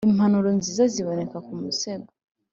[0.09, 2.11] impanuro nziza ziboneka ku musego